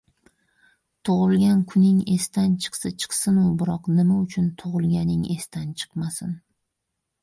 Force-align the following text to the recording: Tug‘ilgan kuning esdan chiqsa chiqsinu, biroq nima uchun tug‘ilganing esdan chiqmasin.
Tug‘ilgan 1.09 1.59
kuning 1.73 1.99
esdan 2.15 2.57
chiqsa 2.65 2.93
chiqsinu, 3.05 3.47
biroq 3.63 3.93
nima 4.01 4.21
uchun 4.27 4.53
tug‘ilganing 4.65 5.25
esdan 5.39 5.75
chiqmasin. 5.81 6.39